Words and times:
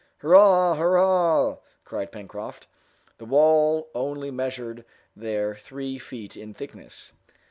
"Hurrah! 0.17 0.73
hurrah!" 0.77 1.57
cried 1.85 2.11
Pencroft. 2.11 2.65
The 3.19 3.25
wall 3.25 3.89
only 3.93 4.31
measured 4.31 4.83
there 5.15 5.53
three 5.53 5.99
feet 5.99 6.35
in 6.35 6.55
thickness. 6.55 7.13